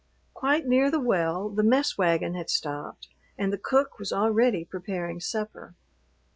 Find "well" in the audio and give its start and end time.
0.99-1.47